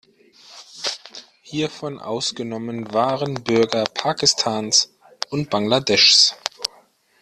[1.43, 4.91] Hiervon ausgenommen waren Bürger Pakistans
[5.29, 6.35] und Bangladeschs.